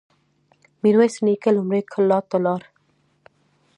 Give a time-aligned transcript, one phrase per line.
[0.83, 2.61] ميرويس نيکه لومړی کلات ته لاړ.